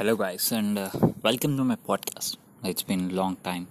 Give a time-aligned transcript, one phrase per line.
[0.00, 0.78] Hello guys and
[1.24, 2.34] welcome to my podcast
[2.66, 3.66] it's been long time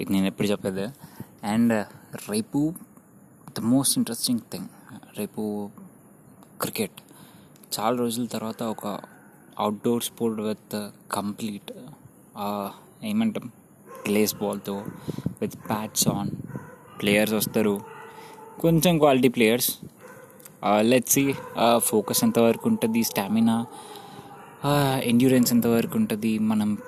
[0.00, 0.86] ఇది నేను ఎప్పుడు చెప్పేది
[1.44, 2.74] అండ్ uh, రేపు
[3.58, 4.68] ద మోస్ట్ ఇంట్రెస్టింగ్ థింగ్
[5.18, 5.42] రేపు
[6.60, 7.00] క్రికెట్
[7.78, 8.86] చాలా రోజుల తర్వాత ఒక
[9.58, 11.70] అవుట్డోర్ స్పోర్ట్ విత్ కంప్లీట్
[13.04, 13.46] ఏమంటాం?
[14.08, 14.84] గ్లేస్ బాల్తో
[15.40, 16.30] విత్ ప్యాట్స్ ఆన్
[17.02, 17.80] ప్లేయర్స్ వస్తారు.
[18.60, 19.70] కొంచెం quality players
[20.80, 21.34] let's see
[21.78, 23.66] focus ఎంతవరకు ఉంటుంది స్టామినా
[25.02, 26.38] ఎండ్యూరెన్స్ ఎంతవరకు ఉంటుంది?
[26.38, 26.78] మనం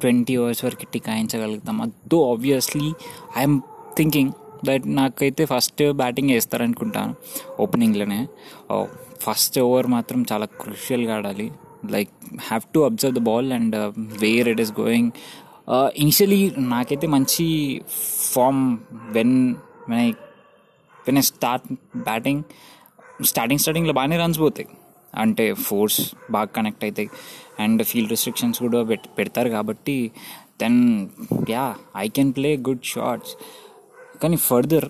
[0.00, 2.92] ట్వంటీ అవర్స్ వరకు టికాయించగలుగుతాం అదో ఆబ్వియస్లీ
[3.38, 3.60] ఐఎమ్
[3.96, 4.32] థింకింగ్
[4.64, 7.14] దట్ నాకైతే ఫస్ట్ బ్యాటింగ్ వేస్తారనుకుంటాను
[7.60, 8.20] ఓపెనింగ్లోనే
[9.20, 11.52] ఫస్ట్ ఓవర్ మాత్రం చాలా క్రూషియల్గా ఆడాలి.
[11.90, 12.10] Like
[12.40, 15.10] have to observe the ball and where it is going
[15.96, 17.46] initially నాకైతే మంచి
[18.32, 18.78] form
[19.10, 19.54] when
[19.88, 20.10] when I
[21.06, 22.42] when I start batting
[23.24, 24.68] starting స్టార్టింగ్లో బాగానే రన్స్ పోతాయి.
[25.18, 27.08] అంటే ఫోర్స్ బాగా కనెక్ట్ అవుతాయి
[27.58, 28.82] అండ్ ఫీల్డ్ రిస్ట్రిక్షన్స్ కూడా
[29.18, 30.12] పెడతారు కాబట్టి
[30.60, 31.08] then
[31.50, 33.36] ya I can play good shots
[34.22, 34.88] కానీ ఫర్దర్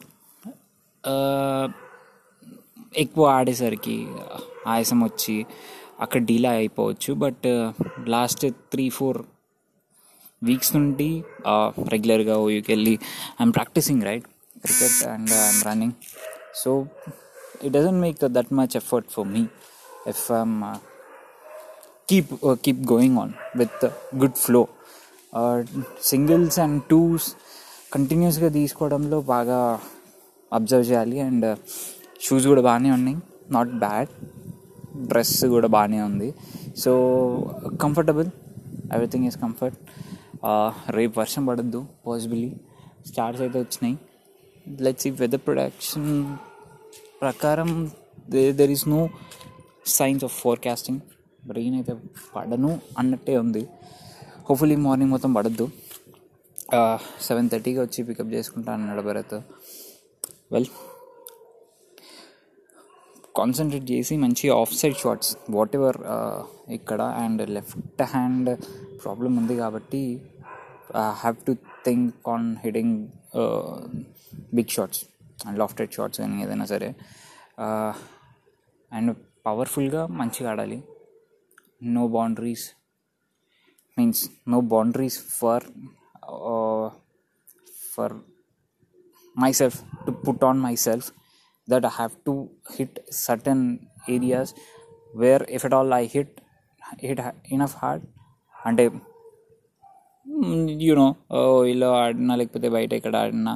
[2.96, 4.06] ఎక్కువ ఆడేసరికి
[4.66, 5.46] ఆయాసం వచ్చి
[6.00, 7.14] అక్కడ డీలా అయిపోవచ్చు.
[7.14, 7.46] But
[8.08, 9.24] last three four
[10.44, 11.24] weeks నుండి
[11.88, 12.98] రెగ్యులర్గా ఊరికి వెళ్ళి
[13.40, 14.24] I'm practicing right
[14.64, 15.92] cricket and I'm running
[16.54, 16.86] so
[17.64, 19.46] it doesn't make that much effort for me
[20.06, 20.78] if I'm uh,
[22.06, 23.90] keep uh, keep going on with uh,
[26.10, 27.26] singles and twos
[27.94, 29.58] కంటిన్యూస్గా తీసుకోవడంలో బాగా
[30.52, 31.20] observe చేయాలి.
[31.20, 31.46] And
[32.26, 33.16] shoes uh, కూడా బాగానే ఉన్నాయి.
[33.56, 34.10] Not bad
[35.10, 36.28] dress కూడా బాగానే ఉంది.
[36.82, 36.92] So
[37.84, 38.30] comfortable
[38.94, 39.78] everything is comfort
[40.98, 42.50] రేపు వర్షం పడద్దు పాసిబిలీ
[43.10, 43.96] స్టార్ట్స్ అయితే వచ్చినాయి.
[44.86, 46.10] లెట్స్ ఈ వెదర్ ప్రొడక్షన్
[47.22, 47.70] ప్రకారం
[48.60, 49.00] there is no
[49.96, 51.00] signs of forecasting
[51.56, 51.94] rain అయితే
[52.34, 53.62] పడను అన్నట్టే ఉంది.
[54.46, 55.66] హోప్ఫుల్లీ మార్నింగ్ మొత్తం పడద్దు.
[57.26, 59.36] సెవెన్ థర్టీకి వచ్చి పికప్ చేసుకుంటా అన్నాడు భరత్
[60.52, 60.68] వెల్
[63.38, 65.98] కాన్సన్ట్రేట్ చేసి మంచి off side shots whatever
[66.76, 68.50] ఇక్కడ అండ్ లెఫ్ట్ హ్యాండ్
[69.02, 70.02] ప్రాబ్లం ఉంది కాబట్టి
[71.20, 71.52] have to
[71.86, 72.96] think on hiding
[74.58, 75.00] big shots
[75.46, 76.88] and lofted shots కానీ ఏదైనా సరే.
[78.92, 79.12] అండ్
[79.48, 80.78] పవర్ఫుల్గా మంచిగా ఆడాలి.
[81.96, 82.66] No boundaries
[83.98, 85.64] means no boundaries for
[87.94, 88.14] for
[89.52, 91.08] myself to put on myself
[91.68, 92.34] that I have to
[92.76, 93.64] hit certain
[94.08, 94.52] areas
[95.14, 96.34] where if at all I hit
[97.02, 97.20] hit
[97.52, 98.04] enough hard
[98.54, 98.84] అంటే
[100.28, 101.04] Hmm, you know
[101.36, 103.52] uh, ఇలా ఆడినా లేకపోతే బయట ఇక్కడ ఆడినా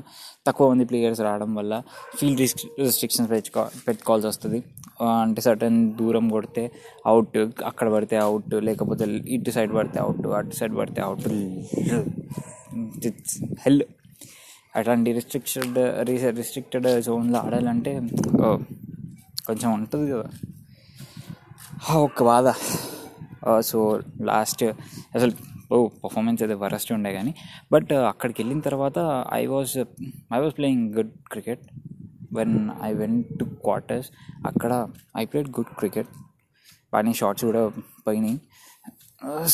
[0.46, 1.72] తక్కువ మంది players రావడం వల్ల
[2.18, 4.58] ఫీల్డ్ రిస్క్ రిస్ట్రిక్షన్స్ పెట్టుకో పెట్టుకోవాల్సి వస్తుంది.
[5.02, 6.64] Uh, అంటే సర్టన్ దూరం కొడితే
[7.10, 7.38] అవుట్
[7.70, 9.06] అక్కడ పడితే అవుట్ లేకపోతే
[9.36, 11.28] ఇటు సైడ్ పడితే అవుట్ అటు సైడ్ పడితే అవుట్
[13.64, 13.82] హెల్
[14.76, 15.78] అట్లాంటి రిస్ట్రిక్టెడ్
[16.40, 17.94] రిస్ట్రిక్టెడ్ జోన్లో ఆడాలంటే
[18.46, 18.58] uh,
[19.46, 20.28] కొంచెం ఉంటుంది కదా.
[22.08, 22.48] ఒక్క బాధ.
[23.68, 23.78] సో
[24.28, 24.62] లాస్ట్
[25.16, 25.32] అసలు
[25.74, 27.32] ఓ పర్ఫార్మెన్స్ అయితే వరస్ట్ ఉండే కానీ
[27.74, 28.98] బట్ uh, అక్కడికి వెళ్ళిన తర్వాత
[29.40, 29.72] I was
[30.36, 31.64] I was playing good cricket
[32.38, 32.56] when
[32.88, 34.08] I went to quarters
[34.50, 34.72] అక్కడ
[35.22, 36.10] ఐ ప్లేడ్ గుడ్ క్రికెట్
[36.92, 37.62] బాగానే షార్ట్స్ కూడా
[38.06, 38.38] పోయినాయి.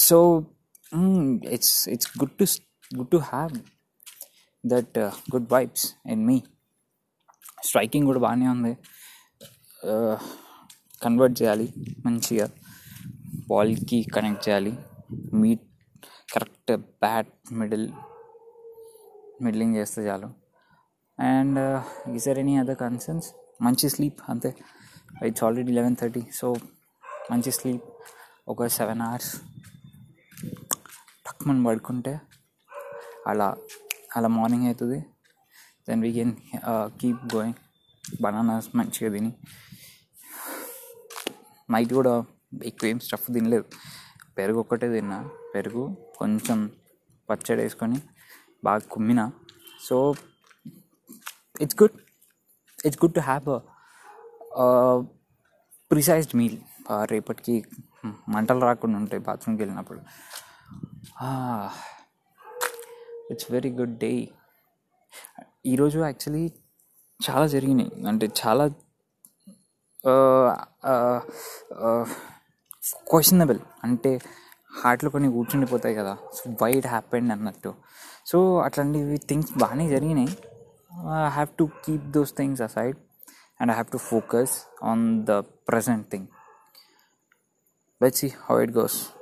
[0.08, 0.18] So
[1.56, 2.46] it's it's good to
[2.90, 3.54] good to have
[4.64, 4.98] that
[5.34, 6.36] good vibes in me
[7.68, 8.74] striking కూడా బాగానే ఉంది.
[9.90, 10.16] Uh,
[11.02, 11.66] convert చేయాలి
[12.06, 12.46] మంచిగా.
[13.50, 14.72] బాల్కి కనెక్ట్ చేయాలి.
[15.40, 15.67] Meet
[16.32, 16.70] correct
[17.02, 17.86] bat middle
[19.44, 20.28] middling చేస్తే చాలు.
[21.18, 21.58] And
[22.16, 23.28] is or any other concerns
[23.66, 24.50] మంచి స్లీప్ అంతే.
[25.28, 26.48] It's already eleven thirty so
[27.32, 27.86] మంచి స్లీప్.
[28.52, 29.32] ఒక సెవెన్ అవర్స్
[31.26, 32.14] టక్మని పడుకుంటే
[33.30, 33.48] అలా
[34.16, 35.00] అలా మార్నింగ్ అవుతుంది.
[35.88, 36.34] Then we can
[37.00, 37.58] keep going
[38.24, 39.32] bananas మంచిగా తిని.
[41.74, 42.14] నైట్ కూడా
[42.70, 43.66] ఎక్కువ ఏం స్టఫ్ తినలేదు.
[44.38, 45.18] పెరుగు ఒక్కటే తిన్నా.
[45.54, 45.84] పెరుగు
[46.18, 46.58] కొంచెం
[47.28, 47.98] పచ్చడి వేసుకొని
[48.66, 49.20] బాగా కుమ్మిన.
[49.86, 49.96] So
[51.64, 51.96] it's good
[52.86, 53.48] it's good to have
[55.90, 56.58] precised meal
[57.12, 57.56] రేపటికి
[58.34, 60.00] మంటలు రాకుండా ఉంటాయి బాత్రూమ్కి వెళ్ళినప్పుడు.
[63.32, 64.12] ఇట్స్ వెరీ గుడ్ డే
[65.72, 66.44] ఈరోజు యాక్చువల్లీ
[67.20, 67.90] చాలా జరిగినాయి.
[68.10, 68.64] అంటే చాలా
[72.94, 74.20] క్వశ్చనబుల్ అంటే
[74.84, 76.16] హార్ట్లో కొన్ని కూర్చుండిపోతాయి కదా.
[76.34, 77.74] సో వై ఇట్ హ్యాపెండ్ అన్నట్టు.
[78.26, 80.28] సో అట్లాంటివి థింగ్స్ బాగానే జరిగినాయి.
[81.26, 82.96] I have to keep those things aside
[83.60, 84.50] and I have to focus
[84.84, 85.30] on the
[85.68, 86.26] present thing
[88.02, 89.17] let's see how it goes